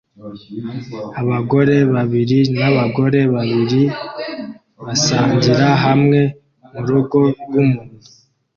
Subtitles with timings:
[1.21, 3.83] Abagore babiri nabagore babiri
[4.85, 6.19] basangira hamwe
[6.75, 7.97] murugo rwumuntu